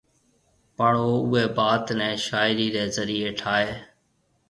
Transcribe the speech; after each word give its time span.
پڻ 0.77 0.91
او 1.03 1.09
اوئي 1.27 1.43
بات 1.57 1.85
نيَ 1.99 2.09
شاعري 2.25 2.67
ري 2.75 2.83
ذريعي 2.95 3.31
ٺائيَ 3.41 3.67